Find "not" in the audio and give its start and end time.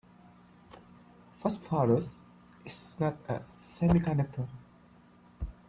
2.99-3.17